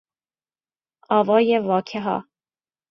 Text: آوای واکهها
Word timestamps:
آوای 1.09 1.59
واکهها 1.59 2.25